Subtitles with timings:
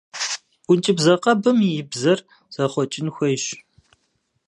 [0.65, 2.19] Ӏункӏыбзэ къэбым и бзэр
[2.53, 3.43] зэхъуэкӏын хуейщ.